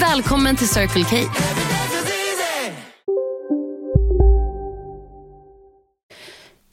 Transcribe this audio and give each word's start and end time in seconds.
Välkommen 0.00 0.56
till 0.56 0.68
Circle 0.68 1.04
K. 1.04 1.16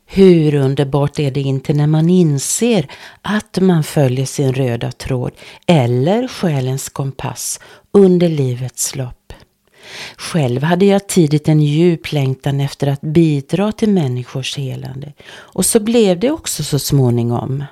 Hur 0.06 0.56
underbart 0.56 1.20
är 1.20 1.32
det 1.32 1.42
inte 1.42 1.74
när 1.74 1.88
man 1.88 2.10
inser 2.10 2.88
att 3.22 3.58
man 3.62 3.84
följer 3.84 4.26
sin 4.26 4.54
röda 4.54 4.92
tråd 4.92 5.32
eller 5.68 6.28
själens 6.28 6.90
kompass 6.90 7.60
under 7.92 8.30
livets 8.30 8.96
lopp. 8.96 9.34
Själv 10.18 10.64
hade 10.64 10.86
jag 10.86 11.08
tidigt 11.08 11.48
en 11.48 11.62
djup 11.62 12.12
längtan 12.12 12.60
efter 12.60 12.88
att 12.88 13.02
bidra 13.02 13.72
till 13.72 13.90
människors 13.90 14.58
helande 14.58 15.14
och 15.34 15.66
så 15.66 15.80
blev 15.80 16.20
det 16.20 16.32
också 16.32 16.64
så 16.64 16.80
småningom. 16.80 17.64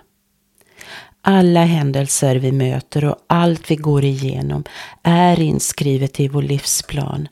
Alla 1.22 1.64
händelser 1.64 2.36
vi 2.36 2.52
möter 2.52 3.06
och 3.06 3.16
allt 3.28 3.72
vi 3.72 3.76
går 3.76 4.04
igenom 4.04 4.64
är 5.04 5.40
inskrivet 5.40 6.20
i 6.20 6.28
vår 6.28 6.42
livsplan. 6.42 7.28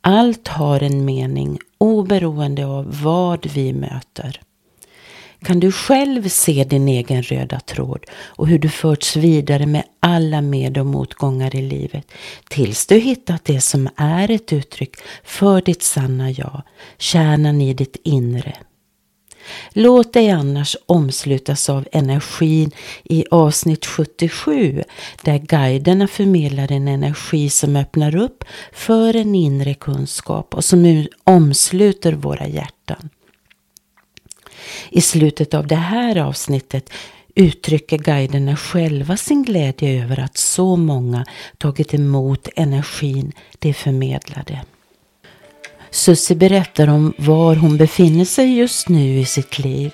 Allt 0.00 0.48
har 0.48 0.82
en 0.82 1.04
mening 1.04 1.58
oberoende 1.78 2.66
av 2.66 3.02
vad 3.02 3.46
vi 3.46 3.72
möter. 3.72 4.40
Kan 5.42 5.60
du 5.60 5.72
själv 5.72 6.28
se 6.28 6.64
din 6.64 6.88
egen 6.88 7.22
röda 7.22 7.60
tråd 7.60 8.04
och 8.12 8.48
hur 8.48 8.58
du 8.58 8.68
förts 8.68 9.16
vidare 9.16 9.66
med 9.66 9.82
alla 10.00 10.40
med 10.40 10.78
och 10.78 10.86
motgångar 10.86 11.56
i 11.56 11.62
livet 11.62 12.12
tills 12.48 12.86
du 12.86 12.98
hittat 12.98 13.44
det 13.44 13.60
som 13.60 13.88
är 13.96 14.30
ett 14.30 14.52
uttryck 14.52 14.96
för 15.24 15.62
ditt 15.62 15.82
sanna 15.82 16.30
jag, 16.30 16.62
kärnan 16.98 17.60
i 17.60 17.74
ditt 17.74 17.96
inre. 18.04 18.56
Låt 19.72 20.12
dig 20.12 20.30
annars 20.30 20.76
omslutas 20.86 21.68
av 21.68 21.88
energin 21.92 22.70
i 23.04 23.24
avsnitt 23.30 23.86
77 23.86 24.84
där 25.22 25.38
guiderna 25.38 26.08
förmedlar 26.08 26.72
en 26.72 26.88
energi 26.88 27.50
som 27.50 27.76
öppnar 27.76 28.16
upp 28.16 28.44
för 28.72 29.16
en 29.16 29.34
inre 29.34 29.74
kunskap 29.74 30.54
och 30.54 30.64
som 30.64 31.06
omsluter 31.24 32.12
våra 32.12 32.46
hjärtan. 32.46 33.08
I 34.90 35.00
slutet 35.00 35.54
av 35.54 35.66
det 35.66 35.76
här 35.76 36.16
avsnittet 36.16 36.90
uttrycker 37.34 37.98
guiderna 37.98 38.56
själva 38.56 39.16
sin 39.16 39.42
glädje 39.42 40.04
över 40.04 40.20
att 40.20 40.36
så 40.36 40.76
många 40.76 41.24
tagit 41.58 41.94
emot 41.94 42.48
energin 42.56 43.32
de 43.58 43.74
förmedlade. 43.74 44.60
Susie 45.90 46.36
berättar 46.36 46.88
om 46.88 47.12
var 47.18 47.56
hon 47.56 47.76
befinner 47.76 48.24
sig 48.24 48.58
just 48.58 48.88
nu 48.88 49.18
i 49.18 49.24
sitt 49.24 49.58
liv. 49.58 49.92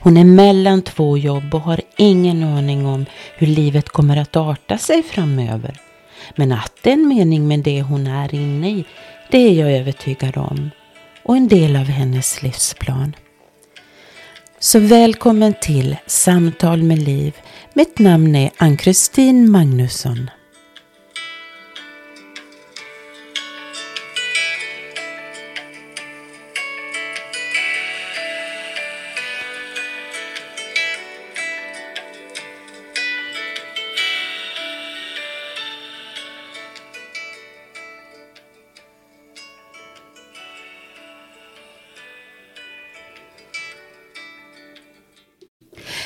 Hon 0.00 0.16
är 0.16 0.24
mellan 0.24 0.82
två 0.82 1.18
jobb 1.18 1.54
och 1.54 1.60
har 1.60 1.80
ingen 1.96 2.42
aning 2.44 2.86
om 2.86 3.06
hur 3.36 3.46
livet 3.46 3.88
kommer 3.88 4.16
att 4.16 4.36
arta 4.36 4.78
sig 4.78 5.02
framöver. 5.02 5.80
Men 6.36 6.52
att 6.52 6.72
det 6.82 6.90
är 6.90 6.94
en 6.94 7.08
mening 7.08 7.48
med 7.48 7.60
det 7.60 7.82
hon 7.82 8.06
är 8.06 8.34
inne 8.34 8.70
i, 8.70 8.84
det 9.30 9.38
är 9.38 9.52
jag 9.52 9.72
övertygad 9.72 10.36
om. 10.36 10.70
Och 11.22 11.36
en 11.36 11.48
del 11.48 11.76
av 11.76 11.84
hennes 11.84 12.42
livsplan. 12.42 13.16
Så 14.58 14.78
välkommen 14.78 15.54
till 15.60 15.96
Samtal 16.06 16.82
med 16.82 16.98
Liv. 16.98 17.36
Mitt 17.74 17.98
namn 17.98 18.36
är 18.36 18.50
Ann-Kristin 18.56 19.50
Magnusson. 19.50 20.30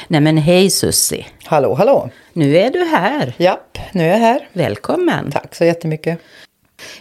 Nej 0.09 0.21
men 0.21 0.39
hej 0.39 0.71
Sussi. 0.71 1.27
Hallå, 1.45 1.75
hallå. 1.75 2.11
Nu 2.33 2.57
är 2.57 2.71
du 2.71 2.85
här. 2.85 3.33
Japp, 3.37 3.79
nu 3.93 4.05
är 4.05 4.09
jag 4.09 4.19
här. 4.19 4.49
Välkommen. 4.53 5.31
Tack 5.31 5.55
så 5.55 5.65
jättemycket. 5.65 6.19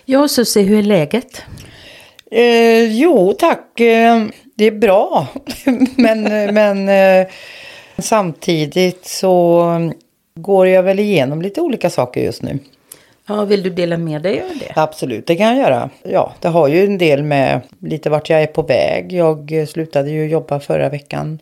Ja 0.06 0.28
Sussi, 0.28 0.62
hur 0.62 0.80
är 0.80 0.84
läget? 0.84 1.44
Eh, 2.32 2.84
jo, 2.84 3.34
tack. 3.40 3.80
Eh, 3.80 4.26
det 4.56 4.66
är 4.66 4.72
bra. 4.72 5.28
men 5.96 6.24
men 6.54 6.90
eh, 6.90 7.28
samtidigt 7.98 9.06
så 9.06 9.66
går 10.40 10.68
jag 10.68 10.84
väl 10.84 11.00
igenom 11.00 11.42
lite 11.42 11.62
olika 11.62 11.90
saker 11.90 12.22
just 12.22 12.42
nu. 12.42 12.60
Ja, 13.28 13.46
vill 13.46 13.64
du 13.64 13.70
dela 13.70 13.98
med 13.98 14.22
dig 14.22 14.42
av 14.42 14.58
det? 14.60 14.74
Absolut, 14.76 15.28
det 15.28 15.36
kan 15.36 15.48
jag 15.48 15.58
göra. 15.58 15.90
Ja, 16.04 16.34
det 16.40 16.48
har 16.48 16.68
ju 16.68 16.86
en 16.86 16.98
del 16.98 17.24
med 17.24 17.62
lite 17.80 18.10
vart 18.10 18.30
jag 18.30 18.42
är 18.42 18.48
på 18.48 18.62
väg. 18.62 19.14
Jag 19.14 19.68
slutade 19.70 20.10
ju 20.10 20.28
jobba 20.28 20.60
förra 20.60 20.90
veckan 20.90 21.40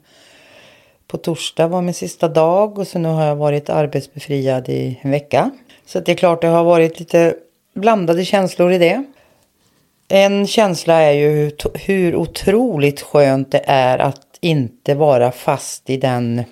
på 1.08 1.18
torsdag 1.18 1.68
var 1.68 1.82
min 1.82 1.94
sista 1.94 2.28
dag 2.28 2.80
och 2.80 2.88
så 2.88 3.00
nu 3.00 3.10
har 3.10 3.26
jag 3.26 3.36
varit 3.36 3.70
arbetsbefriad 3.70 4.70
i 4.70 5.00
en 5.02 5.12
vecka. 5.12 5.52
Så 5.86 6.00
det 6.00 6.12
är 6.12 6.16
klart 6.16 6.42
det 6.42 6.48
har 6.48 6.64
varit 6.64 7.00
lite 7.00 7.36
blandade 7.74 8.26
känslor 8.26 8.72
i 8.72 8.78
det. 8.78 9.04
En 10.08 10.48
känsla 10.48 10.94
är 10.94 11.12
ju 11.12 11.52
hur 11.74 12.16
otroligt 12.16 13.02
skönt 13.02 13.52
det 13.52 13.64
är 13.66 13.98
att 13.98 14.38
inte 14.40 14.96
vara 14.96 15.32
fast 15.32 15.90
i 15.90 15.98
den 15.98 16.44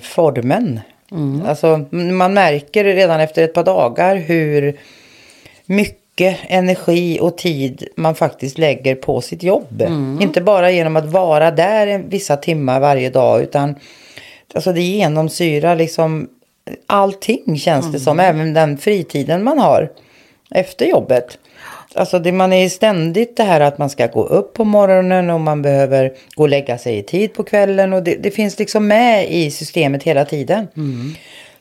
formen. 0.00 0.80
Mm. 1.10 1.46
Alltså 1.46 1.86
man 1.90 2.34
märker 2.34 2.84
redan 2.84 3.20
efter 3.20 3.42
ett 3.42 3.54
par 3.54 3.64
dagar 3.64 4.16
hur 4.16 4.78
mycket 5.66 5.97
energi 6.20 7.18
och 7.20 7.38
tid 7.38 7.88
man 7.96 8.14
faktiskt 8.14 8.58
lägger 8.58 8.94
på 8.94 9.20
sitt 9.20 9.42
jobb. 9.42 9.82
Mm. 9.82 10.18
Inte 10.22 10.40
bara 10.40 10.70
genom 10.70 10.96
att 10.96 11.06
vara 11.06 11.50
där 11.50 11.98
vissa 12.08 12.36
timmar 12.36 12.80
varje 12.80 13.10
dag 13.10 13.42
utan 13.42 13.74
alltså 14.54 14.72
det 14.72 14.80
genomsyrar 14.80 15.76
liksom 15.76 16.28
allting 16.86 17.58
känns 17.58 17.84
det 17.84 17.88
mm. 17.88 18.00
som. 18.00 18.20
Även 18.20 18.54
den 18.54 18.78
fritiden 18.78 19.44
man 19.44 19.58
har 19.58 19.90
efter 20.50 20.86
jobbet. 20.86 21.38
Alltså 21.94 22.18
det, 22.18 22.32
man 22.32 22.52
är 22.52 22.68
ständigt 22.68 23.36
det 23.36 23.42
här 23.42 23.60
att 23.60 23.78
man 23.78 23.90
ska 23.90 24.06
gå 24.06 24.24
upp 24.24 24.54
på 24.54 24.64
morgonen 24.64 25.30
och 25.30 25.40
man 25.40 25.62
behöver 25.62 26.12
gå 26.34 26.42
och 26.42 26.48
lägga 26.48 26.78
sig 26.78 26.98
i 26.98 27.02
tid 27.02 27.34
på 27.34 27.42
kvällen. 27.44 27.92
Och 27.92 28.02
det, 28.02 28.14
det 28.14 28.30
finns 28.30 28.58
liksom 28.58 28.86
med 28.86 29.30
i 29.30 29.50
systemet 29.50 30.02
hela 30.02 30.24
tiden. 30.24 30.68
Mm. 30.76 31.14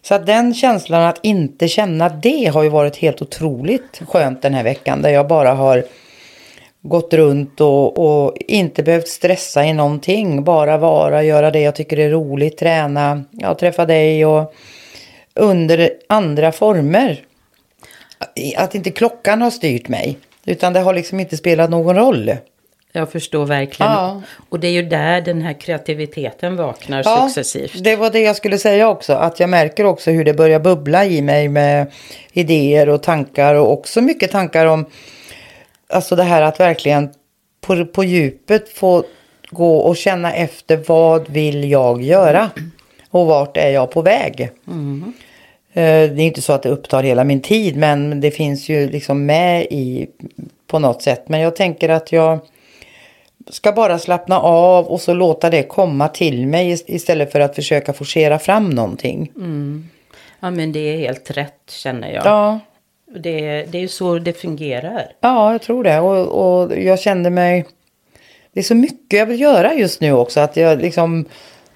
Så 0.07 0.15
att 0.15 0.25
den 0.25 0.53
känslan 0.53 1.01
att 1.01 1.19
inte 1.23 1.67
känna 1.67 2.09
det 2.09 2.51
har 2.53 2.63
ju 2.63 2.69
varit 2.69 2.97
helt 2.97 3.21
otroligt 3.21 4.01
skönt 4.07 4.41
den 4.41 4.53
här 4.53 4.63
veckan. 4.63 5.01
Där 5.01 5.09
jag 5.09 5.27
bara 5.27 5.53
har 5.53 5.83
gått 6.81 7.13
runt 7.13 7.61
och, 7.61 7.97
och, 7.97 8.37
inte 8.37 8.83
behövt 8.83 9.07
stressa 9.07 9.65
i 9.65 9.73
någonting. 9.73 10.43
Bara 10.43 10.77
vara, 10.77 11.23
göra 11.23 11.51
det 11.51 11.59
jag 11.59 11.75
tycker 11.75 11.99
är 11.99 12.09
roligt, 12.09 12.57
träna, 12.57 13.23
ja, 13.31 13.55
träffa 13.55 13.85
dig 13.85 14.25
och 14.25 14.53
under 15.33 15.91
andra 16.09 16.51
former. 16.51 17.21
Att 18.57 18.75
inte 18.75 18.91
klockan 18.91 19.41
har 19.41 19.51
styrt 19.51 19.87
mig. 19.87 20.17
Utan 20.45 20.73
det 20.73 20.79
har 20.79 20.93
liksom 20.93 21.19
inte 21.19 21.37
spelat 21.37 21.69
någon 21.69 21.95
roll. 21.95 22.35
Jag 22.97 23.11
förstår 23.11 23.45
verkligen. 23.45 23.91
Ja. 23.91 24.21
Och 24.49 24.59
det 24.59 24.67
är 24.67 24.71
ju 24.71 24.81
där 24.81 25.21
den 25.21 25.41
här 25.41 25.53
kreativiteten 25.53 26.55
vaknar 26.55 27.01
ja, 27.05 27.29
successivt. 27.29 27.83
Det 27.83 27.95
var 27.95 28.09
det 28.09 28.19
jag 28.19 28.35
skulle 28.35 28.57
säga 28.57 28.89
också. 28.89 29.13
Att 29.13 29.39
jag 29.39 29.49
märker 29.49 29.85
också 29.85 30.11
hur 30.11 30.25
det 30.25 30.33
börjar 30.33 30.59
bubbla 30.59 31.05
i 31.05 31.21
mig 31.21 31.47
med 31.49 31.91
idéer 32.31 32.89
och 32.89 33.03
tankar. 33.03 33.55
Och 33.55 33.71
också 33.71 34.01
mycket 34.01 34.31
tankar 34.31 34.65
om 34.65 34.85
Alltså 35.89 36.15
det 36.15 36.23
här 36.23 36.41
att 36.41 36.59
verkligen 36.59 37.09
på, 37.61 37.85
på 37.85 38.03
djupet 38.03 38.69
få 38.69 39.03
gå 39.49 39.77
och 39.77 39.97
känna 39.97 40.33
efter 40.33 40.83
vad 40.87 41.29
vill 41.29 41.71
jag 41.71 42.01
göra? 42.01 42.49
Och 43.09 43.25
vart 43.25 43.57
är 43.57 43.69
jag 43.69 43.91
på 43.91 44.01
väg? 44.01 44.41
Eh, 44.41 44.49
Det 45.73 45.81
är 45.81 46.19
inte 46.19 46.41
så 46.41 46.53
att 46.53 46.63
det 46.63 46.69
upptar 46.69 47.03
hela 47.03 47.23
min 47.23 47.41
tid 47.41 47.77
men 47.77 48.21
det 48.21 48.31
finns 48.31 48.69
ju 48.69 48.89
liksom 48.89 49.25
med 49.25 49.63
i 49.63 50.07
på 50.67 50.79
något 50.79 51.01
sätt. 51.01 51.29
Men 51.29 51.39
jag 51.39 51.55
tänker 51.55 51.89
att 51.89 52.11
jag 52.11 52.39
ska 53.49 53.71
bara 53.71 53.99
slappna 53.99 54.39
av 54.39 54.85
och 54.87 55.01
så 55.01 55.13
låta 55.13 55.49
det 55.49 55.63
komma 55.63 56.07
till 56.07 56.47
mig 56.47 56.71
ist- 56.73 56.83
istället 56.87 57.31
för 57.31 57.39
att 57.39 57.55
försöka 57.55 57.93
forcera 57.93 58.39
fram 58.39 58.69
någonting. 58.69 59.31
Ja, 60.39 60.49
men 60.51 60.71
det 60.71 60.79
är 60.79 60.97
helt 60.97 61.31
rätt 61.31 61.71
känner 61.71 62.11
jag. 62.13 62.25
Ja, 62.25 62.59
Det, 63.15 63.63
det 63.71 63.77
är 63.77 63.81
ju 63.81 63.87
så 63.87 64.19
det 64.19 64.33
fungerar. 64.33 65.11
ja 65.21 65.51
jag 65.51 65.61
tror 65.61 65.83
det. 65.83 65.99
Och, 65.99 66.27
och 66.61 66.77
jag 66.79 66.99
kände 66.99 67.29
mig... 67.29 67.65
Det 68.53 68.59
är 68.59 68.63
så 68.63 68.75
mycket 68.75 69.19
jag 69.19 69.25
vill 69.25 69.41
göra 69.41 69.73
just 69.73 70.01
nu 70.01 70.13
också. 70.13 70.39
Att 70.39 70.57
jag 70.57 70.81
liksom... 70.81 71.25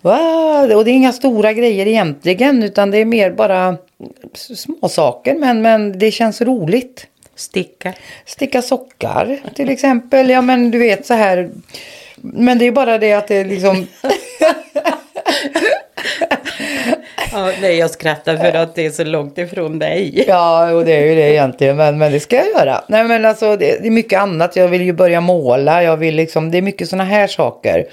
Wow, 0.01 0.71
och 0.75 0.85
det 0.85 0.91
är 0.91 0.93
inga 0.93 1.13
stora 1.13 1.53
grejer 1.53 1.85
egentligen 1.87 2.63
utan 2.63 2.91
det 2.91 2.97
är 2.97 3.05
mer 3.05 3.31
bara 3.31 3.77
små 4.33 4.89
saker 4.89 5.35
men, 5.35 5.61
men 5.61 5.99
det 5.99 6.11
känns 6.11 6.41
roligt. 6.41 7.07
Sticka. 7.41 7.93
Sticka 8.25 8.61
sockar 8.61 9.39
till 9.55 9.69
exempel. 9.69 10.29
Ja 10.29 10.41
men 10.41 10.71
du 10.71 10.77
vet 10.77 11.05
så 11.05 11.13
här. 11.13 11.49
Men 12.15 12.57
det 12.57 12.65
är 12.67 12.71
bara 12.71 12.97
det 12.97 13.13
att 13.13 13.27
det 13.27 13.35
är 13.35 13.45
liksom. 13.45 13.87
Ja, 17.33 17.51
nej, 17.61 17.77
jag 17.77 17.89
skrattar 17.89 18.37
för 18.37 18.53
att 18.53 18.75
det 18.75 18.85
är 18.85 18.89
så 18.89 19.03
långt 19.03 19.37
ifrån 19.37 19.79
dig. 19.79 20.23
Ja 20.27 20.71
och 20.71 20.85
det 20.85 20.93
är 20.93 21.05
ju 21.05 21.15
det 21.15 21.31
egentligen. 21.31 21.77
Men, 21.77 21.97
men 21.97 22.11
det 22.11 22.19
ska 22.19 22.35
jag 22.35 22.47
göra. 22.47 22.83
Nej 22.87 23.03
men 23.03 23.25
alltså 23.25 23.57
det, 23.57 23.81
det 23.81 23.87
är 23.87 23.91
mycket 23.91 24.19
annat. 24.19 24.55
Jag 24.55 24.67
vill 24.67 24.81
ju 24.81 24.93
börja 24.93 25.21
måla. 25.21 25.83
Jag 25.83 25.97
vill 25.97 26.15
liksom. 26.15 26.51
Det 26.51 26.57
är 26.57 26.61
mycket 26.61 26.89
sådana 26.89 27.03
här 27.03 27.27
saker. 27.27 27.85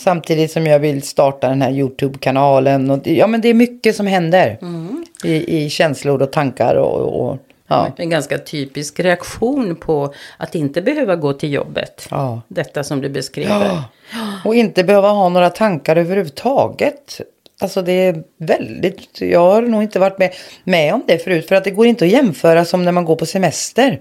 Samtidigt 0.00 0.50
som 0.50 0.66
jag 0.66 0.78
vill 0.78 1.02
starta 1.02 1.48
den 1.48 1.62
här 1.62 1.70
YouTube-kanalen. 1.70 2.90
Och, 2.90 3.06
ja 3.06 3.26
men 3.26 3.40
det 3.40 3.48
är 3.48 3.54
mycket 3.54 3.96
som 3.96 4.06
händer. 4.06 4.58
I, 5.24 5.64
I 5.64 5.70
känslor 5.70 6.22
och 6.22 6.32
tankar 6.32 6.74
och. 6.74 7.30
och 7.30 7.38
ja. 7.74 7.92
En 7.96 8.10
ganska 8.10 8.38
typisk 8.38 9.00
reaktion 9.00 9.76
på 9.76 10.14
att 10.36 10.54
inte 10.54 10.82
behöva 10.82 11.16
gå 11.16 11.32
till 11.32 11.52
jobbet. 11.52 12.08
Ja. 12.10 12.40
Detta 12.48 12.84
som 12.84 13.00
du 13.00 13.08
beskriver. 13.08 13.64
Ja. 13.64 13.84
Och 14.44 14.54
inte 14.54 14.84
behöva 14.84 15.08
ha 15.08 15.28
några 15.28 15.50
tankar 15.50 15.96
överhuvudtaget. 15.96 17.20
Alltså 17.60 17.82
det 17.82 17.92
är 17.92 18.22
väldigt, 18.38 19.20
jag 19.20 19.40
har 19.40 19.62
nog 19.62 19.82
inte 19.82 19.98
varit 19.98 20.18
med, 20.18 20.32
med 20.64 20.94
om 20.94 21.02
det 21.06 21.18
förut. 21.18 21.48
För 21.48 21.54
att 21.54 21.64
det 21.64 21.70
går 21.70 21.86
inte 21.86 22.04
att 22.04 22.10
jämföra 22.10 22.64
som 22.64 22.84
när 22.84 22.92
man 22.92 23.04
går 23.04 23.16
på 23.16 23.26
semester. 23.26 24.00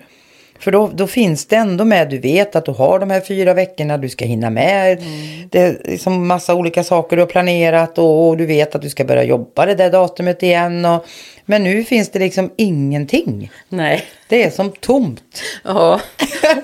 För 0.64 0.72
då, 0.72 0.92
då 0.94 1.08
finns 1.08 1.46
det 1.46 1.56
ändå 1.56 1.86
med, 1.86 2.10
du 2.10 2.20
vet 2.20 2.56
att 2.56 2.66
du 2.66 2.72
har 2.72 3.00
de 3.00 3.10
här 3.10 3.22
fyra 3.22 3.54
veckorna, 3.54 3.98
du 3.98 4.10
ska 4.10 4.26
hinna 4.26 4.50
med. 4.50 5.04
Det 5.50 5.60
är 5.60 5.82
liksom 5.84 6.28
massa 6.28 6.56
olika 6.56 6.84
saker 6.84 7.16
du 7.16 7.22
har 7.22 7.28
planerat 7.28 7.98
och, 7.98 8.28
och 8.28 8.38
du 8.38 8.46
vet 8.46 8.76
att 8.76 8.82
du 8.82 8.90
ska 8.90 9.04
börja 9.04 9.24
jobba 9.24 9.66
det 9.66 9.76
där 9.76 9.92
datumet 9.92 10.44
igen. 10.44 10.86
Och, 10.86 11.06
men 11.46 11.64
nu 11.64 11.84
finns 11.84 12.10
det 12.10 12.20
liksom 12.20 12.52
ingenting. 12.56 13.52
Nej. 13.70 14.04
Det 14.28 14.44
är 14.44 14.50
som 14.50 14.72
tomt. 14.72 15.44
Ja, 15.64 16.02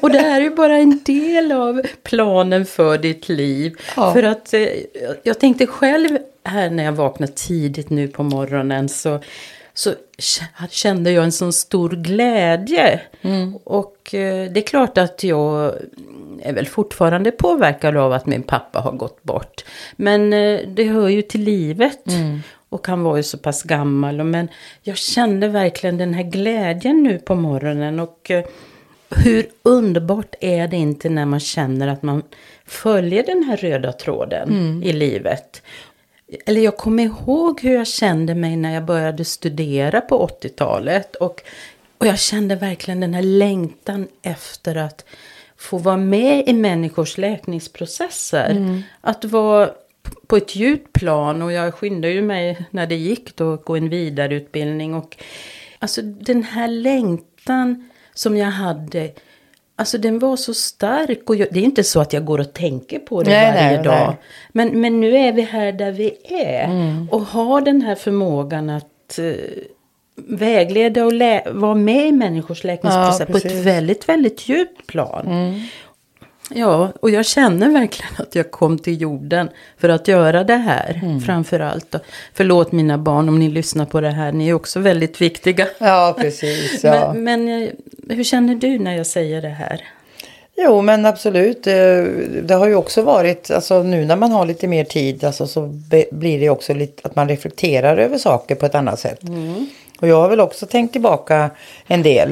och 0.01 0.11
det 0.11 0.19
här 0.19 0.39
är 0.39 0.43
ju 0.43 0.55
bara 0.55 0.77
en 0.77 1.03
del 1.05 1.51
av 1.51 1.81
planen 2.03 2.65
för 2.65 2.97
ditt 2.97 3.29
liv. 3.29 3.75
Ja. 3.95 4.13
För 4.13 4.23
att 4.23 4.53
eh, 4.53 4.61
jag 5.23 5.39
tänkte 5.39 5.67
själv 5.67 6.17
här 6.43 6.69
när 6.69 6.83
jag 6.83 6.91
vaknade 6.91 7.31
tidigt 7.31 7.89
nu 7.89 8.07
på 8.07 8.23
morgonen 8.23 8.89
så, 8.89 9.19
så 9.79 9.93
kände 10.69 11.11
jag 11.11 11.23
en 11.23 11.31
sån 11.31 11.53
stor 11.53 11.89
glädje. 11.89 13.01
Och 13.63 14.13
eh, 14.13 14.51
det 14.51 14.59
är 14.59 14.67
klart 14.67 14.97
att 14.97 15.23
jag 15.23 15.73
är 16.41 16.53
väl 16.53 16.67
fortfarande 16.67 17.31
påverkad 17.31 17.97
av 17.97 18.13
att 18.13 18.25
min 18.25 18.43
pappa 18.43 18.79
har 18.79 18.91
gått 18.91 19.23
bort. 19.23 19.65
Men 19.95 20.33
eh, 20.33 20.59
det 20.67 20.83
hör 20.83 21.07
ju 21.07 21.21
till 21.21 21.43
livet. 21.43 22.03
Och 22.69 22.87
han 22.87 23.03
var 23.03 23.17
ju 23.17 23.23
så 23.23 23.37
pass 23.37 23.63
gammal. 23.63 24.23
Men 24.23 24.47
jag 24.81 24.97
kände 24.97 25.47
verkligen 25.47 25.97
den 25.97 26.13
här 26.13 26.23
glädjen 26.23 27.03
nu 27.03 27.19
på 27.19 27.35
morgonen. 27.35 27.99
Och 27.99 28.31
eh, 28.31 28.45
hur 29.09 29.45
underbart 29.63 30.35
är 30.39 30.67
det 30.67 30.77
inte 30.77 31.09
när 31.09 31.25
man 31.25 31.39
känner 31.39 31.87
att 31.87 32.03
man 32.03 32.23
följer 32.65 33.23
den 33.23 33.43
här 33.43 33.57
röda 33.57 33.91
tråden 33.91 34.83
i 34.83 34.93
livet. 34.93 35.61
Eller 36.45 36.61
jag 36.61 36.77
kommer 36.77 37.03
ihåg 37.03 37.61
hur 37.61 37.73
jag 37.75 37.87
kände 37.87 38.35
mig 38.35 38.55
när 38.55 38.73
jag 38.73 38.85
började 38.85 39.25
studera 39.25 40.01
på 40.01 40.27
80-talet. 40.27 41.15
Och, 41.15 41.41
och 41.97 42.07
jag 42.07 42.19
kände 42.19 42.55
verkligen 42.55 42.99
den 42.99 43.13
här 43.13 43.21
längtan 43.21 44.07
efter 44.21 44.75
att 44.75 45.05
få 45.57 45.77
vara 45.77 45.97
med 45.97 46.47
i 46.47 46.53
människors 46.53 47.17
läkningsprocesser. 47.17 48.83
Att 49.01 49.25
vara 49.25 49.69
på 50.27 50.37
ett 50.37 50.55
djupt 50.55 50.93
plan 50.93 51.41
och 51.41 51.51
jag 51.51 51.73
skyndade 51.73 52.13
ju 52.13 52.21
mig 52.21 52.65
när 52.71 52.87
det 52.87 52.95
gick 52.95 53.35
då 53.35 53.53
att 53.53 53.65
gå 53.65 53.75
en 53.75 53.89
vidareutbildning. 53.89 54.93
Och, 54.95 55.17
alltså 55.79 56.01
den 56.01 56.43
här 56.43 56.67
längtan 56.67 57.89
som 58.13 58.37
jag 58.37 58.51
hade, 58.51 59.11
alltså 59.79 59.97
den 59.97 60.19
var 60.19 60.35
så 60.35 60.53
stark. 60.53 61.29
Och 61.29 61.35
jag, 61.35 61.47
det 61.51 61.59
är 61.59 61.63
inte 61.63 61.83
så 61.83 61.99
att 62.01 62.13
jag 62.13 62.25
går 62.25 62.39
och 62.39 62.53
tänker 62.53 62.99
på 62.99 63.23
det 63.23 63.29
Nej, 63.29 63.53
varje 63.53 63.75
nej, 63.75 63.83
dag. 63.83 64.07
nej. 64.07 64.17
Men, 64.49 64.81
men 64.81 64.99
nu 65.01 65.17
är 65.17 65.33
vi 65.33 65.41
här 65.41 65.71
där 65.71 65.91
vi 65.91 66.17
är. 66.23 66.69
Och 67.11 67.21
har 67.21 67.61
den 67.61 67.81
här 67.81 67.95
förmågan 67.95 68.69
att 68.69 69.19
eh, 69.19 69.33
vägleda 70.15 71.05
och 71.05 71.11
vara 71.53 71.75
med 71.75 72.07
i 72.07 72.11
människors 72.11 72.63
läkningsprocess 72.63 73.19
Ja, 73.19 73.25
på 73.25 73.37
ett 73.37 73.65
väldigt, 73.65 74.09
väldigt 74.09 74.49
djupt 74.49 74.87
plan. 74.87 75.53
Ja, 76.55 76.91
och 77.01 77.09
jag 77.09 77.25
känner 77.25 77.69
verkligen 77.69 78.11
att 78.17 78.35
jag 78.35 78.51
kom 78.51 78.77
till 78.79 79.01
jorden 79.01 79.49
för 79.77 79.89
att 79.89 80.07
göra 80.07 80.43
det 80.43 80.55
här. 80.55 81.19
Framför 81.25 81.59
allt. 81.59 81.95
Förlåt 82.33 82.71
mina 82.71 82.97
barn 82.97 83.29
om 83.29 83.39
ni 83.39 83.49
lyssnar 83.49 83.85
på 83.85 84.01
det 84.01 84.09
här. 84.09 84.31
Ni 84.31 84.49
är 84.49 84.53
också 84.53 84.79
väldigt 84.79 85.21
viktiga. 85.21 85.67
Ja 85.79 86.15
precis. 86.19 86.83
Ja. 86.83 87.13
Men, 87.13 87.23
men 87.45 87.63
eh, 87.63 87.69
hur 88.09 88.23
känner 88.23 88.55
du 88.55 88.79
när 88.79 88.97
jag 88.97 89.07
säger 89.07 89.41
det 89.41 89.49
här? 89.49 89.81
Jo 90.57 90.81
men 90.81 91.05
absolut. 91.05 91.67
Eh, 91.67 91.73
Det 92.43 92.53
har 92.53 92.67
ju 92.67 92.75
också 92.75 93.01
varit, 93.01 93.51
alltså 93.51 93.83
nu 93.83 94.05
när 94.05 94.15
man 94.15 94.31
har 94.31 94.45
lite 94.45 94.67
mer 94.67 94.83
tid 94.83 95.23
alltså, 95.23 95.47
så 95.47 95.61
blir 96.11 96.39
det 96.39 96.49
också 96.49 96.73
lite 96.73 97.01
att 97.07 97.15
man 97.15 97.29
reflekterar 97.29 97.97
över 97.97 98.17
saker 98.17 98.55
på 98.55 98.65
ett 98.65 98.75
annat 98.75 98.99
sätt. 98.99 99.19
Och 99.99 100.07
jag 100.07 100.15
har 100.21 100.29
väl 100.29 100.39
också 100.39 100.65
tänkt 100.65 100.91
tillbaka 100.91 101.49
en 101.87 102.03
del. 102.03 102.31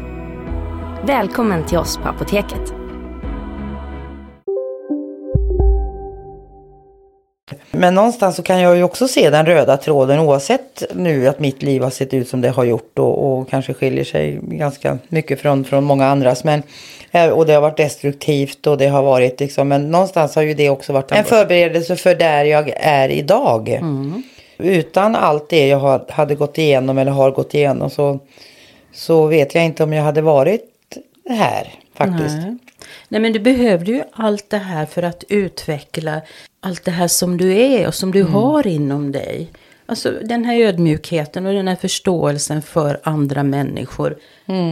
Välkommen 1.05 1.65
till 1.65 1.77
oss 1.77 1.97
på 1.97 2.07
Apoteket. 2.07 2.73
Men 7.71 7.95
någonstans 7.95 8.35
så 8.35 8.43
kan 8.43 8.61
jag 8.61 8.77
ju 8.77 8.83
också 8.83 9.07
se 9.07 9.29
den 9.29 9.45
röda 9.45 9.77
tråden 9.77 10.19
oavsett 10.19 10.83
nu 10.95 11.27
att 11.27 11.39
mitt 11.39 11.63
liv 11.63 11.83
har 11.83 11.89
sett 11.89 12.13
ut 12.13 12.29
som 12.29 12.41
det 12.41 12.49
har 12.49 12.63
gjort 12.63 12.99
och, 12.99 13.39
och 13.39 13.49
kanske 13.49 13.73
skiljer 13.73 14.03
sig 14.03 14.39
ganska 14.41 14.97
mycket 15.07 15.39
från, 15.39 15.63
från 15.63 15.83
många 15.83 16.07
andras. 16.07 16.43
Men, 16.43 16.63
eh, 17.11 17.29
och 17.29 17.45
det 17.45 17.53
har 17.53 17.61
varit 17.61 17.77
destruktivt 17.77 18.67
och 18.67 18.77
det 18.77 18.87
har 18.87 19.03
varit 19.03 19.39
liksom, 19.39 19.67
men 19.67 19.91
någonstans 19.91 20.35
har 20.35 20.43
ju 20.43 20.53
det 20.53 20.69
också 20.69 20.93
varit 20.93 21.11
en 21.11 21.23
förberedelse 21.23 21.95
för 21.95 22.15
där 22.15 22.45
jag 22.45 22.73
är 22.75 23.09
idag. 23.09 23.79
Utan 24.57 25.15
allt 25.15 25.49
det 25.49 25.67
jag 25.67 26.01
hade 26.09 26.35
gått 26.35 26.57
igenom 26.57 26.97
eller 26.97 27.11
har 27.11 27.31
gått 27.31 27.53
igenom 27.53 27.89
så, 27.89 28.19
så 28.93 29.25
vet 29.25 29.55
jag 29.55 29.65
inte 29.65 29.83
om 29.83 29.93
jag 29.93 30.03
hade 30.03 30.21
varit 30.21 30.70
här 31.29 31.67
faktiskt. 31.95 32.35
Nej. 32.37 32.57
Nej 33.07 33.21
men 33.21 33.33
du 33.33 33.39
behövde 33.39 33.91
ju 33.91 34.03
allt 34.13 34.49
det 34.49 34.57
här 34.57 34.85
för 34.85 35.03
att 35.03 35.23
utveckla 35.29 36.21
allt 36.59 36.85
det 36.85 36.91
här 36.91 37.07
som 37.07 37.37
du 37.37 37.53
är 37.57 37.87
och 37.87 37.95
som 37.95 38.11
du 38.11 38.19
Mm. 38.21 38.33
har 38.33 38.67
inom 38.67 39.11
dig. 39.11 39.51
Alltså 39.85 40.11
den 40.23 40.45
här 40.45 40.55
ödmjukheten 40.59 41.45
och 41.45 41.53
den 41.53 41.67
här 41.67 41.75
förståelsen 41.75 42.61
för 42.61 42.99
andra 43.03 43.43
människor. 43.43 44.17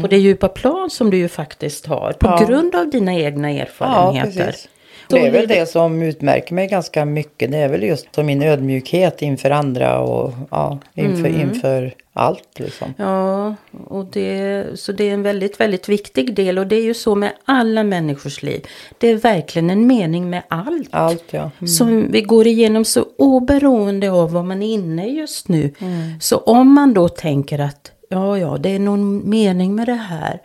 På 0.01 0.08
det 0.10 0.18
djupa 0.18 0.48
plan 0.48 0.89
som 0.89 1.10
du 1.10 1.18
ju 1.18 1.27
faktiskt 1.29 1.86
har. 1.86 2.13
På 2.13 2.27
Mm. 2.27 2.39
Ja. 2.41 2.48
grund 2.48 2.75
av 2.75 2.89
dina 2.89 3.13
egna 3.15 3.51
Ja, 3.53 3.62
erfarenheter. 3.62 4.46
precis. 4.46 4.68
Det 5.10 5.28
är 5.28 5.32
väl 5.32 5.48
det 5.48 5.70
som 5.70 6.01
utmärker 6.01 6.54
mig 6.54 6.68
ganska 6.68 7.06
mycket. 7.06 7.51
Det 7.51 7.58
är 7.58 7.70
väl 7.70 7.84
just 7.84 8.18
min 8.18 8.44
ödmjukhet 8.44 9.22
inför 9.22 9.51
andra 9.51 10.00
och 10.00 10.34
ja, 10.51 10.80
inför, 10.96 11.30
Mm. 11.30 11.42
inför 11.42 11.94
allt 12.13 12.60
liksom. 12.60 12.94
Ja, 12.98 13.56
och 13.88 14.06
det, 14.06 14.66
så 14.75 14.92
det 14.92 15.10
är 15.10 15.13
en 15.13 15.24
väldigt, 15.24 15.60
väldigt 15.60 15.89
viktig 15.89 16.34
del. 16.36 16.58
Och 16.60 16.68
det 16.68 16.75
är 16.75 16.84
ju 16.84 16.94
så 16.94 17.16
med 17.16 17.32
alla 17.46 17.84
människors 17.84 18.44
liv. 18.44 18.68
Det 18.98 19.08
är 19.08 19.16
verkligen 19.16 19.70
en 19.70 19.88
mening 19.88 20.30
med 20.30 20.44
allt. 20.48 20.89
Allt 20.92 21.24
ja. 21.32 21.51
Som 21.78 22.12
vi 22.12 22.22
går 22.22 22.48
igenom 22.48 22.86
så 22.86 23.06
oberoende 23.18 24.12
av 24.12 24.32
vad 24.32 24.46
man 24.46 24.63
är 24.63 24.74
inne 24.74 25.08
i 25.08 25.12
just 25.18 25.48
nu. 25.48 25.74
Så 26.22 26.38
om 26.38 26.74
man 26.74 26.94
då 26.94 27.10
tänker 27.10 27.60
att 27.60 27.92
ja, 28.10 28.38
ja, 28.38 28.58
det 28.58 28.70
är 28.70 28.80
någon 28.80 29.30
mening 29.30 29.75
med 29.75 29.88
det 29.88 29.94
här. 29.94 30.42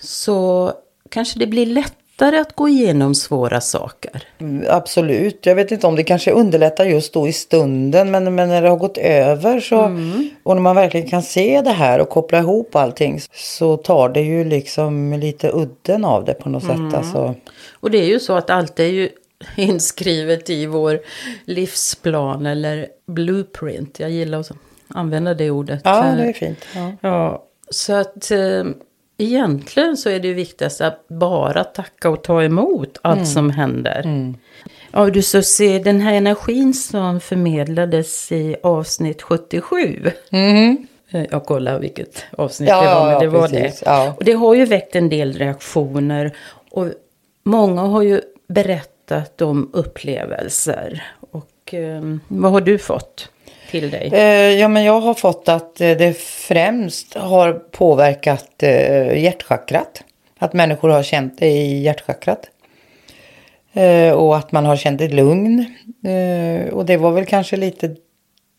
Så 0.00 0.72
kanske 1.10 1.38
det 1.38 1.46
blir 1.46 1.66
lättare 2.16 2.40
att 2.40 2.56
gå 2.56 2.68
igenom 2.68 3.14
svåra 3.14 3.60
saker. 3.60 4.22
Mm, 4.38 4.66
Absolut. 4.70 5.46
Jag 5.46 5.54
vet 5.54 5.72
inte 5.72 5.86
om 5.86 5.96
det 5.96 6.04
kanske 6.04 6.30
underlättar 6.30 6.84
just 6.84 7.12
då 7.12 7.28
i 7.28 7.32
stunden. 7.32 8.10
Men, 8.10 8.34
men 8.34 8.48
när 8.48 8.62
det 8.62 8.68
har 8.68 8.76
gått 8.76 8.98
över 8.98 9.60
så. 9.60 9.82
Och 10.42 10.56
när 10.56 10.62
man 10.62 10.76
verkligen 10.76 11.08
kan 11.08 11.22
se 11.22 11.62
det 11.62 11.70
här 11.70 12.00
och 12.00 12.08
koppla 12.08 12.38
ihop 12.38 12.76
allting. 12.76 13.20
Så 13.32 13.76
tar 13.76 14.08
det 14.08 14.20
ju 14.20 14.44
liksom 14.44 15.12
lite 15.12 15.50
udden 15.52 16.04
av 16.04 16.24
det 16.24 16.34
på 16.34 16.48
något 16.48 16.64
sätt. 16.64 16.94
Alltså. 16.94 17.34
Och 17.80 17.90
det 17.90 17.98
är 17.98 18.06
ju 18.06 18.20
så 18.20 18.36
att 18.36 18.50
allt 18.50 18.80
är 18.80 18.84
ju 18.84 19.08
inskrivet 19.56 20.50
i 20.50 20.66
vår 20.66 21.00
livsplan 21.44 22.46
eller 22.46 22.86
blueprint. 23.06 24.00
Jag 24.00 24.10
gillar 24.10 24.40
att 24.40 24.50
använda 24.88 25.34
det 25.34 25.50
ordet. 25.50 25.80
Ja, 25.84 26.14
det 26.16 26.22
är 26.22 26.32
fint. 26.32 26.64
Ja. 26.74 26.92
Ja, 27.00 27.44
så 27.70 27.92
att 27.92 28.30
eh, 28.30 28.64
egentligen 29.18 29.96
så 29.96 30.08
är 30.10 30.20
det 30.20 30.28
ju 30.28 30.34
viktigast 30.34 30.80
att 30.80 31.08
bara 31.08 31.64
tacka 31.64 32.10
och 32.10 32.22
ta 32.24 32.42
emot 32.42 32.98
allt 33.02 33.28
som 33.28 33.50
händer. 33.50 34.34
Ja, 34.92 35.06
du 35.10 35.22
så 35.22 35.42
ser 35.42 35.80
den 35.84 36.00
här 36.00 36.14
energin 36.14 36.74
som 36.74 37.20
förmedlades 37.20 38.32
i 38.32 38.56
avsnitt 38.62 39.22
77. 39.22 40.10
Eh, 40.30 41.24
Jag 41.30 41.44
kollar 41.46 41.78
vilket 41.78 42.24
avsnitt 42.38 42.68
Ja, 42.68 42.82
det 42.82 42.88
var, 42.94 43.04
men 43.04 43.12
ja, 43.12 43.20
det 43.20 43.28
var 43.28 43.48
precis. 43.48 43.80
det. 43.80 43.86
Ja. 43.90 44.14
Och 44.18 44.24
det 44.24 44.32
har 44.32 44.54
ju 44.54 44.64
väckt 44.64 44.96
en 44.96 45.08
del 45.08 45.32
reaktioner. 45.32 46.36
Och 46.70 46.88
många 47.44 47.80
har 47.82 48.02
ju 48.02 48.20
berättat 48.48 49.42
om 49.42 49.70
upplevelser. 49.72 51.04
Och 51.30 51.74
eh, 51.74 52.02
vad 52.28 52.52
har 52.52 52.60
du 52.60 52.78
fått 52.78 53.28
till 53.80 53.90
dig? 53.90 54.10
Eh, 54.12 54.60
ja, 54.60 54.68
men 54.68 54.84
jag 54.84 55.00
har 55.00 55.14
fått 55.14 55.48
att 55.48 55.80
eh, 55.80 55.96
det 55.96 56.18
främst 56.18 57.14
har 57.14 57.52
påverkat 57.52 58.62
eh, 58.62 59.22
hjärtchakrat. 59.22 60.02
Att 60.38 60.52
människor 60.52 60.88
har 60.88 61.02
känt 61.02 61.38
det 61.38 61.46
i 61.46 61.82
hjärtchakrat. 61.82 62.50
Eh, 63.72 64.12
och 64.12 64.36
att 64.36 64.52
man 64.52 64.64
har 64.64 64.76
känt 64.76 65.00
ett 65.00 65.14
lugn. 65.14 65.64
Eh, 66.04 66.72
och 66.72 66.86
det 66.86 66.96
var 66.96 67.10
väl 67.10 67.26
kanske 67.26 67.56
lite 67.56 67.96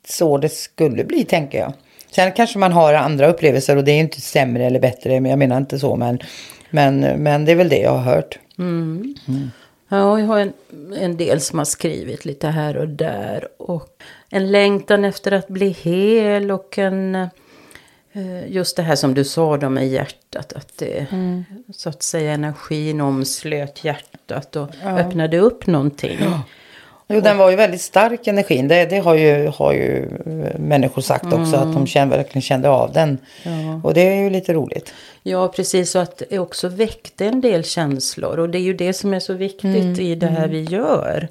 så 0.08 0.38
det 0.38 0.50
skulle 0.50 1.04
bli, 1.04 1.26
tänker 1.26 1.60
jag. 1.60 1.74
Sen 2.12 2.32
kanske 2.32 2.60
man 2.60 2.72
har 2.72 2.94
andra 2.94 3.28
upplevelser 3.28 3.76
och 3.76 3.84
det 3.84 3.92
är 3.92 4.00
inte 4.00 4.22
sämre 4.22 4.66
eller 4.66 4.80
bättre. 4.80 5.20
Men 5.20 5.30
jag 5.30 5.40
menar 5.40 5.58
inte 5.58 5.80
så, 5.80 5.96
men, 5.96 6.20
men, 6.70 7.00
men 7.00 7.46
det 7.46 7.52
är 7.52 7.56
väl 7.56 7.70
det 7.70 7.80
jag 7.80 7.92
har 7.92 8.14
hört. 8.14 8.40
Ja, 9.90 10.20
jag 10.20 10.28
har 10.28 10.40
en, 10.40 10.54
en 11.00 11.18
del 11.18 11.42
som 11.42 11.58
har 11.58 11.66
skrivit 11.66 12.26
lite 12.26 12.48
här 12.48 12.78
och 12.78 12.88
där. 12.88 13.48
Och 13.58 13.90
en 14.30 14.52
längtan 14.52 15.06
efter 15.06 15.32
att 15.32 15.48
bli 15.48 15.70
hel 15.70 16.52
och 16.52 16.78
en... 16.78 17.16
eh, 17.16 17.30
Just 18.48 18.76
det 18.78 18.84
här 18.84 18.96
som 18.96 19.14
du 19.14 19.24
sa 19.24 19.58
då 19.58 19.70
med 19.70 19.88
hjärtat. 19.88 20.54
Att 20.54 20.78
det, 20.78 21.06
så 21.76 21.90
att 21.90 22.04
säga 22.04 22.32
energin 22.32 23.02
omslöt 23.02 23.84
hjärtat 23.84 24.56
och 24.56 24.70
öppnade 24.86 25.38
upp 25.40 25.68
någonting. 25.68 26.18
Jo, 27.10 27.22
den 27.22 27.38
var 27.38 27.50
ju 27.50 27.56
väldigt 27.56 27.82
stark 27.82 28.28
energin. 28.28 28.68
Det, 28.68 28.86
det 28.86 28.98
har, 29.00 29.16
ju, 29.16 29.48
har 29.48 29.74
ju 29.74 30.06
eh, 30.26 30.60
människor 30.60 31.02
sagt 31.02 31.26
också. 31.26 31.56
Att 31.56 31.74
de 31.74 31.88
kände, 31.88 32.18
verkligen 32.18 32.42
kände 32.42 32.70
av 32.70 32.94
den. 32.94 33.18
Och 33.84 33.94
det 33.94 34.02
är 34.02 34.16
ju 34.24 34.30
lite 34.30 34.54
roligt. 34.54 34.94
Ja, 35.24 35.48
precis. 35.48 35.96
Och 35.96 36.02
att 36.02 36.22
det 36.30 36.40
också 36.40 36.68
väckte 36.68 37.26
en 37.26 37.42
del 37.42 37.64
känslor. 37.64 38.40
Och 38.40 38.50
det 38.50 38.58
är 38.58 38.62
ju 38.62 38.74
det 38.74 38.94
som 38.94 39.14
är 39.14 39.20
så 39.20 39.34
viktigt 39.34 40.00
i 40.00 40.16
det 40.16 40.28
här 40.28 40.48
vi 40.48 40.62
gör. 40.62 41.28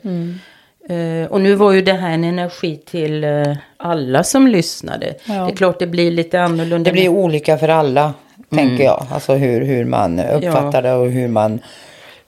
Eh, 0.89 1.27
och 1.31 1.41
nu 1.41 1.55
var 1.55 1.73
ju 1.73 1.83
det 1.83 1.93
här 1.93 2.11
en 2.11 2.25
energi 2.25 2.77
till 2.77 3.25
eh, 3.25 3.57
alla 3.77 4.25
som 4.25 4.47
lyssnade. 4.47 5.15
Det 5.27 5.33
är 5.33 5.57
klart 5.57 5.79
det 5.79 5.87
blir 5.87 6.11
lite 6.11 6.41
annorlunda. 6.41 6.91
Det 6.91 6.93
blir 6.93 7.09
olika 7.09 7.59
för 7.59 7.69
alla, 7.69 8.15
tänker 8.51 8.85
jag. 8.85 9.07
Alltså 9.11 9.35
hur, 9.35 9.61
hur 9.61 9.85
man 9.85 10.21
uppfattar 10.21 10.83
det 10.83 10.93
och 10.93 11.11
hur 11.11 11.29
man 11.29 11.61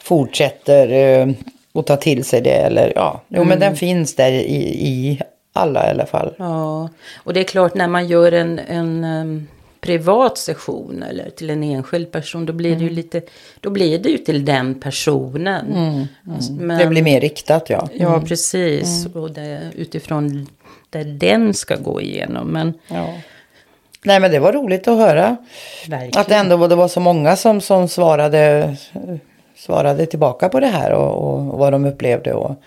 fortsätter 0.03 0.93
eh, 0.93 1.29
att 1.75 1.87
ta 1.87 1.97
till 1.97 2.25
sig 2.25 2.41
det. 2.41 2.51
Eller, 2.55 2.93
ja. 2.97 3.21
Jo, 3.29 3.45
men 3.45 3.61
den 3.61 3.77
finns 3.77 4.15
där 4.15 4.33
i, 4.33 4.57
i 4.89 5.21
alla 5.53 5.87
i 5.87 5.91
alla 5.91 6.07
fall. 6.07 6.35
Ja, 6.39 6.89
och 7.17 7.33
det 7.33 7.41
är 7.41 7.45
klart 7.45 7.75
när 7.75 7.89
man 7.89 8.07
gör 8.07 8.33
en, 8.33 8.59
en 8.59 9.05
em, 9.05 9.49
privat 9.81 10.39
session 10.39 11.03
eller 11.03 11.31
till 11.31 11.51
en 11.51 11.63
enskild 11.63 12.13
person. 12.13 12.47
Då 12.47 12.53
blir 12.53 12.77
det 12.77 12.85
ju 12.85 12.91
lite, 12.91 13.23
då 13.61 13.71
blir 13.71 13.99
det 13.99 14.09
ju 14.09 14.19
till 14.19 14.45
den 14.45 14.75
personen. 14.81 15.67
Alltså, 16.35 16.53
Men, 16.53 16.79
Det 16.79 16.87
blir 16.87 17.03
mer 17.03 17.21
riktat, 17.21 17.71
ja. 17.71 17.89
Ja, 17.95 18.21
precis. 18.21 19.07
Och 19.15 19.31
det, 19.31 19.61
utifrån 19.77 20.47
där 20.91 21.05
den 21.05 21.55
ska 21.55 21.77
gå 21.77 22.01
igenom. 22.01 22.49
Men 22.49 22.75
ja. 22.89 23.15
Nej, 24.05 24.21
men 24.21 24.31
det 24.31 24.39
var 24.39 24.53
roligt 24.53 24.89
att 24.89 24.99
höra. 24.99 25.37
verkligen. 25.89 26.21
Att 26.21 26.29
det 26.29 26.35
ändå 26.35 26.67
det 26.67 26.75
var 26.75 26.89
så 26.89 27.01
många 27.01 27.37
som, 27.37 27.61
som 27.61 27.89
svarade, 27.89 28.77
svarade 29.57 30.07
tillbaka 30.07 30.49
på 30.49 30.61
det 30.61 30.67
här 30.67 30.93
och, 30.93 31.15
och, 31.15 31.53
och 31.53 31.59
vad 31.59 31.73
de 31.73 31.85
upplevde. 31.85 32.35
Och 32.35 32.63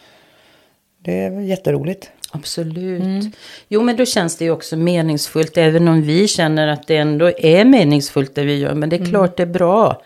det 0.98 1.24
är 1.24 1.40
jätteroligt. 1.42 2.12
Absolut. 2.32 3.26
Jo, 3.68 3.82
men 3.82 3.96
då 3.96 4.06
känns 4.06 4.38
det 4.38 4.46
ju 4.46 4.52
också 4.52 4.78
meningsfullt. 4.78 5.58
Även 5.58 5.88
om 5.88 6.02
vi 6.02 6.28
känner 6.28 6.68
att 6.68 6.88
det 6.88 6.98
ändå 6.98 7.32
är 7.38 7.66
meningsfullt 7.66 8.36
det 8.36 8.44
vi 8.44 8.58
gör. 8.58 8.74
Men 8.74 8.90
det 8.90 8.96
är 8.96 9.06
klart 9.06 9.38
det 9.38 9.44
är 9.44 9.48
bra. 9.48 10.02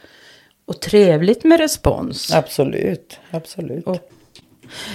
Och 0.66 0.80
trevligt 0.82 1.44
med 1.44 1.60
respons. 1.60 2.34
Absolut, 2.34 3.20
absolut. 3.32 3.86
Och- 3.88 4.10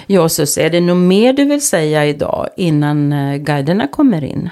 Ja, 0.07 0.29
så 0.29 0.61
är 0.61 0.71
det 0.71 0.81
nog 0.81 0.97
mer 0.97 1.33
du 1.33 1.45
vill 1.45 1.61
säga 1.67 2.07
idag 2.07 2.49
innan 2.57 3.13
eh, 3.13 3.37
guiderna 3.37 3.87
kommer 3.89 4.25
in? 4.25 4.51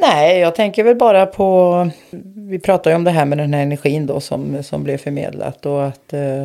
Nej, 0.00 0.38
jag 0.38 0.54
tänker 0.54 0.84
väl 0.84 0.96
bara 0.96 1.26
på... 1.26 1.90
Vi 2.34 2.58
pratar 2.58 2.90
ju 2.90 2.96
om 2.96 3.04
det 3.04 3.10
här 3.10 3.24
med 3.24 3.38
den 3.38 3.54
här 3.54 3.62
energin 3.62 4.06
då 4.06 4.20
som, 4.20 4.62
som 4.62 4.84
blev 4.84 4.98
förmedlat. 4.98 5.66
Och 5.66 5.86
att, 5.86 6.12
eh, 6.12 6.44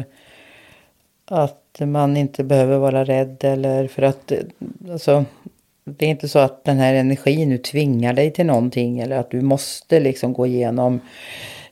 att 1.80 1.88
man 1.88 2.18
inte 2.18 2.44
behöver 2.44 2.78
vara 2.78 3.04
rädd 3.04 3.44
eller 3.44 3.88
för 3.88 4.02
att... 4.02 4.32
eh, 4.32 4.38
Alltså, 4.92 5.26
det 5.86 6.06
är 6.06 6.10
inte 6.10 6.30
så 6.30 6.40
att 6.40 6.64
den 6.64 6.78
här 6.78 6.94
energin 6.94 7.50
nu 7.50 7.58
tvingar 7.58 8.14
dig 8.14 8.32
till 8.32 8.46
någonting. 8.46 9.00
Eller 9.00 9.18
att 9.18 9.32
du 9.32 9.42
måste 9.42 10.00
liksom 10.00 10.34
gå 10.34 10.48
igenom 10.48 11.00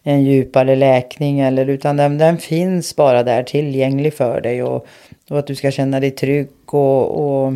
en 0.03 0.23
djupare 0.23 0.75
läkning. 0.75 1.39
Eller, 1.39 1.69
utan 1.69 1.97
den, 1.97 2.17
den 2.17 2.37
finns 2.37 2.95
bara 2.95 3.23
där 3.23 3.43
tillgänglig 3.43 4.13
för 4.13 4.41
dig. 4.41 4.63
Och, 4.63 4.87
och 5.29 5.39
att 5.39 5.47
du 5.47 5.55
ska 5.55 5.71
känna 5.71 5.99
dig 5.99 6.11
trygg 6.11 6.47
och, 6.65 7.45
och 7.45 7.53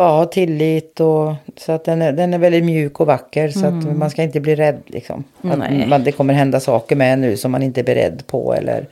Ja, 0.00 0.24
tillit 0.24 1.00
och 1.00 1.34
så 1.56 1.72
att 1.72 1.84
den 1.84 2.02
är, 2.02 2.12
den 2.12 2.34
är 2.34 2.38
väldigt 2.38 2.64
mjuk 2.64 3.00
och 3.00 3.06
vacker 3.06 3.48
så 3.48 3.66
att 3.66 3.96
man 3.96 4.10
ska 4.10 4.22
inte 4.22 4.40
bli 4.40 4.54
rädd 4.54 4.82
liksom. 4.86 5.24
Att 5.42 5.88
man, 5.88 6.04
det 6.04 6.12
kommer 6.12 6.34
hända 6.34 6.60
saker 6.60 6.96
med 6.96 7.18
nu 7.18 7.36
som 7.36 7.52
man 7.52 7.62
inte 7.62 7.80
är 7.80 7.84
beredd 7.84 8.22
på 8.26 8.54
eller 8.54 8.86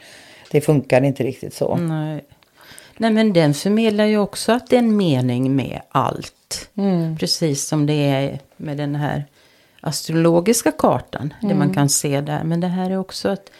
det 0.50 0.60
funkar 0.60 1.02
inte 1.02 1.22
riktigt 1.24 1.54
så. 1.54 1.76
Nej. 1.76 2.24
Nej, 2.96 3.10
men 3.10 3.32
den 3.32 3.54
förmedlar 3.54 4.04
ju 4.04 4.18
också 4.18 4.52
att 4.52 4.70
det 4.70 4.76
är 4.76 4.78
en 4.78 4.96
mening 4.96 5.56
med 5.56 5.80
allt. 5.88 6.70
Precis 7.20 7.66
som 7.68 7.86
det 7.86 7.92
är 8.08 8.38
med 8.56 8.76
den 8.76 8.94
här 8.94 9.24
astrologiska 9.80 10.72
kartan. 10.72 11.34
Det 11.42 11.54
man 11.54 11.74
kan 11.74 11.88
se 11.88 12.20
där. 12.20 12.44
Men 12.44 12.60
det 12.60 12.66
här 12.66 12.90
är 12.90 12.98
också 12.98 13.28
att... 13.28 13.50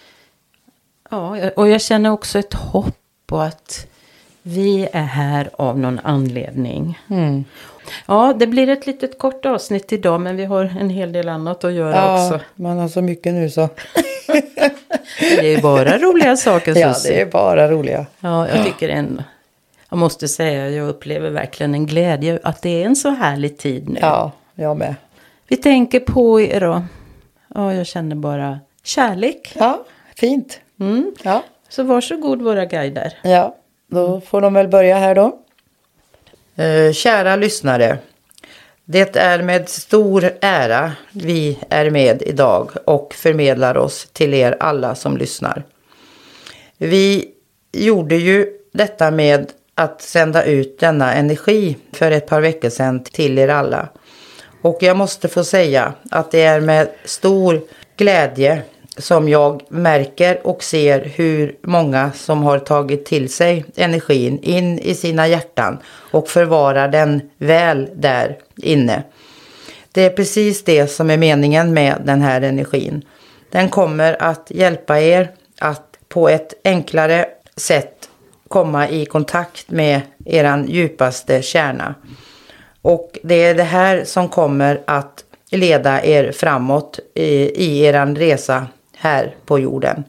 Ja, 1.11 1.51
och 1.57 1.69
jag 1.69 1.81
känner 1.83 2.11
också 2.11 2.39
ett 2.39 2.55
hopp 2.55 2.97
på 3.27 3.39
att 3.39 3.87
vi 4.43 4.89
är 4.93 5.03
här 5.03 5.51
av 5.53 5.79
någon 5.79 5.99
anledning. 5.99 6.99
Ja, 8.07 8.35
det 8.39 8.47
blir 8.47 8.69
ett 8.69 8.87
litet 8.87 9.19
kort 9.19 9.47
avsnitt 9.47 9.93
idag. 9.93 10.21
Men 10.21 10.37
vi 10.37 10.45
har 10.45 10.65
en 10.81 10.91
hel 10.91 11.13
del 11.13 11.29
annat 11.29 11.65
att 11.65 11.73
göra 11.73 11.97
Ja, 11.97 12.27
också. 12.35 12.41
man 12.55 12.79
har 12.79 12.89
så 12.89 13.03
mycket 13.03 13.35
nu 13.35 13.51
så. 13.51 13.69
Det 15.19 15.55
är 15.55 15.63
bara 15.63 15.99
roliga 15.99 16.37
saker. 16.37 16.75
Ja, 16.79 16.95
Susie. 16.95 17.15
det 17.17 17.21
är 17.21 17.27
bara 17.27 17.71
roliga. 17.71 18.07
Ja, 18.21 18.49
jag 18.49 18.65
tycker 18.67 18.89
en... 18.89 19.23
Jag 19.89 19.99
måste 19.99 20.29
säga, 20.29 20.71
jag 20.71 20.89
upplever 20.89 21.31
verkligen 21.31 21.75
en 21.75 21.87
glädje 21.87 22.39
att 22.43 22.63
det 22.63 22.83
är 22.83 22.87
en 22.87 22.97
så 22.97 23.11
härlig 23.11 23.59
tid 23.59 23.89
nu. 23.89 23.99
Ja, 24.03 24.33
jag 24.55 24.77
med. 24.77 24.95
Vi 25.49 25.57
tänker 25.57 26.01
på 26.01 26.41
er 26.41 26.61
då. 26.61 26.83
Ja, 27.55 27.75
jag 27.75 27.87
känner 27.87 28.17
bara 28.17 28.61
kärlek. 28.85 29.53
Ja, 29.59 29.85
fint. 30.17 30.61
Mm. 30.81 31.13
Ja, 31.23 31.43
Så 31.69 31.83
varsågod 31.83 32.43
våra 32.43 32.65
guider. 32.65 33.13
Ja, 33.23 33.57
då 33.91 34.21
får 34.21 34.41
de 34.41 34.55
väl 34.55 34.69
börja 34.69 34.99
här 34.99 35.15
då. 35.15 35.39
Eh, 36.63 36.93
kära 36.93 37.37
lyssnare. 37.37 37.99
Det 38.89 39.17
är 39.17 39.43
med 39.43 39.69
stor 39.69 40.31
ära 40.41 40.93
vi 41.13 41.59
är 41.69 41.91
med 41.91 42.23
idag 42.23 42.71
och 42.85 43.15
förmedlar 43.15 43.77
oss 43.77 44.09
till 44.13 44.35
er 44.35 44.57
alla 44.61 44.95
som 44.95 45.17
lyssnar. 45.17 45.65
Vi 46.79 47.29
gjorde 47.73 48.17
ju 48.17 48.47
detta 48.73 49.11
med 49.11 49.53
att 49.75 50.03
sända 50.03 50.45
ut 50.45 50.79
denna 50.79 51.15
energi 51.15 51.77
för 51.93 52.11
ett 52.11 52.27
par 52.27 52.41
veckor 52.41 52.69
sedan 52.69 53.05
till 53.05 53.39
er 53.39 53.49
alla. 53.49 53.89
Och 54.63 54.79
jag 54.81 54.97
måste 54.97 55.29
få 55.29 55.45
säga 55.45 55.93
att 56.11 56.31
det 56.31 56.43
är 56.43 56.61
med 56.61 56.89
stor 57.05 57.61
glädje 57.97 58.63
som 58.99 59.29
jag 59.29 59.63
märker 59.69 60.47
och 60.47 60.63
ser 60.63 61.05
hur 61.15 61.57
många 61.63 62.13
som 62.13 62.43
har 62.43 62.59
tagit 62.59 63.05
till 63.05 63.33
sig 63.33 63.65
energin 63.77 64.39
in 64.43 64.79
i 64.79 64.95
sina 64.95 65.29
hjärtan 65.29 65.79
och 66.11 66.29
förvarar 66.29 66.89
den 66.89 67.31
väl 67.39 67.89
där 67.95 68.39
inne. 68.57 69.03
Det 69.93 70.05
är 70.05 70.11
precis 70.11 70.65
det 70.65 70.87
som 70.87 71.11
är 71.11 71.17
meningen 71.17 71.75
med 71.75 72.03
den 72.05 72.23
här 72.23 72.41
energin. 72.41 73.05
Den 73.51 73.69
kommer 73.69 74.23
att 74.23 74.47
hjälpa 74.51 75.01
er 75.01 75.31
att 75.59 75.99
på 76.09 76.29
ett 76.29 76.55
enklare 76.65 77.27
sätt 77.57 78.09
komma 78.49 78.89
i 78.89 79.07
kontakt 79.07 79.71
med 79.71 80.01
eran 80.25 80.67
djupaste 80.69 81.43
kärna. 81.43 81.95
Och 82.83 83.19
det 83.23 83.45
är 83.45 83.55
det 83.55 83.63
här 83.63 84.05
som 84.05 84.29
kommer 84.29 84.83
att 84.87 85.25
leda 85.51 86.05
er 86.05 86.33
framåt 86.33 87.01
i, 87.15 87.25
i 87.65 87.85
eran 87.85 88.17
resa 88.17 88.67
här 88.97 89.35
på 89.47 89.59
jorden. 89.59 90.05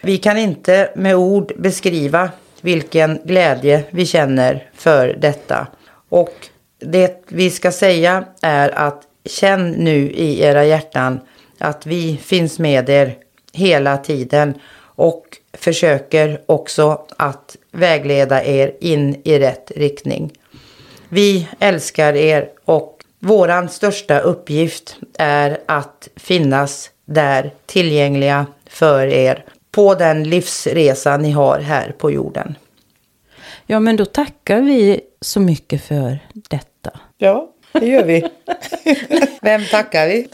Vi 0.00 0.18
kan 0.18 0.38
inte 0.38 0.90
med 0.96 1.16
ord 1.16 1.52
beskriva 1.56 2.30
vilken 2.60 3.20
glädje 3.24 3.84
vi 3.90 4.06
känner 4.06 4.70
för 4.74 5.16
detta. 5.18 5.66
Och 6.08 6.48
det 6.78 7.24
vi 7.28 7.50
ska 7.50 7.72
säga 7.72 8.24
är 8.42 8.70
att 8.70 9.02
känn 9.24 9.70
nu 9.70 10.10
i 10.10 10.42
era 10.42 10.64
hjärtan 10.64 11.20
att 11.58 11.86
vi 11.86 12.16
finns 12.16 12.58
med 12.58 12.88
er 12.88 13.16
hela 13.52 13.96
tiden 13.96 14.54
och 14.82 15.26
försöker 15.52 16.40
också 16.46 17.06
att 17.16 17.56
vägleda 17.72 18.44
er 18.44 18.76
in 18.80 19.20
i 19.24 19.38
rätt 19.38 19.72
riktning. 19.76 20.32
Vi 21.08 21.48
älskar 21.58 22.16
er 22.16 22.48
och 22.64 23.04
våran 23.18 23.68
största 23.68 24.18
uppgift 24.18 24.96
är 25.18 25.58
att 25.66 26.08
finnas 26.16 26.90
där 27.10 27.50
tillgängliga 27.66 28.46
för 28.66 29.06
er 29.06 29.44
på 29.70 29.94
den 29.94 30.24
livsresa 30.24 31.16
ni 31.16 31.30
har 31.30 31.58
här 31.58 31.94
på 31.98 32.10
jorden. 32.10 32.54
Ja, 33.66 33.80
men 33.80 33.96
då 33.96 34.04
tackar 34.04 34.60
vi 34.60 35.00
så 35.20 35.40
mycket 35.40 35.82
för 35.84 36.18
detta. 36.32 36.90
Ja, 37.18 37.48
det 37.72 37.86
gör 37.86 38.04
vi. 38.04 38.30
Vem 39.42 39.64
tackar 39.64 40.06
vi? 40.06 40.28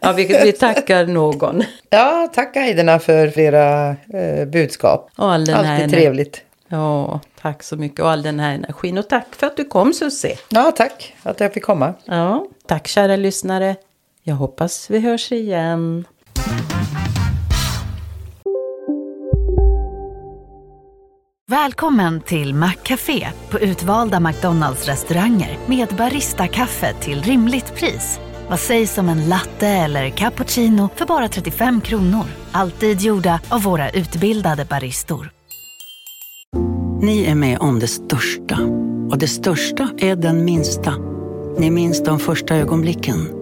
Ja, 0.00 0.12
vi, 0.12 0.26
vi 0.44 0.52
tackar 0.52 1.06
någon. 1.06 1.62
Ja, 1.90 2.28
tack 2.34 2.54
guiderna 2.54 2.98
för 2.98 3.38
era 3.38 3.96
eh, 4.14 4.44
budskap. 4.46 5.10
Och 5.16 5.32
all 5.32 5.40
Alltid 5.40 5.54
här 5.54 5.88
trevligt. 5.88 6.42
Ja, 6.68 7.20
tack 7.42 7.62
så 7.62 7.76
mycket 7.76 8.00
och 8.00 8.10
all 8.10 8.22
den 8.22 8.40
här 8.40 8.54
energin. 8.54 8.98
Och 8.98 9.08
tack 9.08 9.26
för 9.30 9.46
att 9.46 9.56
du 9.56 9.64
kom 9.64 9.92
Susie. 9.92 10.38
Ja, 10.48 10.72
tack 10.76 11.14
att 11.22 11.40
jag 11.40 11.52
fick 11.52 11.62
komma. 11.62 11.94
Ja, 12.04 12.46
tack 12.66 12.88
kära 12.88 13.16
lyssnare. 13.16 13.76
Jag 14.24 14.34
hoppas 14.34 14.90
vi 14.90 14.98
hörs 14.98 15.32
igen. 15.32 16.04
Välkommen 21.46 22.20
till 22.20 22.54
Maccafé 22.54 23.28
på 23.50 23.60
utvalda 23.60 24.20
McDonalds 24.20 24.86
restauranger 24.86 25.58
med 25.66 25.88
Baristakaffe 25.98 26.92
till 26.92 27.22
rimligt 27.22 27.74
pris. 27.74 28.20
Vad 28.48 28.60
sägs 28.60 28.98
om 28.98 29.08
en 29.08 29.28
latte 29.28 29.68
eller 29.68 30.10
cappuccino 30.10 30.88
för 30.96 31.06
bara 31.06 31.28
35 31.28 31.80
kronor? 31.80 32.24
Alltid 32.52 33.00
gjorda 33.00 33.40
av 33.48 33.62
våra 33.62 33.90
utbildade 33.90 34.64
baristor. 34.64 35.30
Ni 37.02 37.24
är 37.24 37.34
med 37.34 37.58
om 37.58 37.78
det 37.78 37.86
största. 37.86 38.58
Och 39.10 39.18
det 39.18 39.28
största 39.28 39.88
är 39.98 40.16
den 40.16 40.44
minsta. 40.44 40.94
Ni 41.58 41.70
minns 41.70 42.04
de 42.04 42.18
första 42.18 42.56
ögonblicken. 42.56 43.41